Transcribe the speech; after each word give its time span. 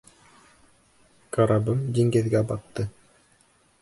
Карабым 1.37 1.85
диңгеҙгә 1.99 2.43
батты. 2.53 2.91